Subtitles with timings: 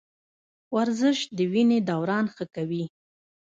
[0.75, 2.83] ورزش د وینې دوران ښه کوي.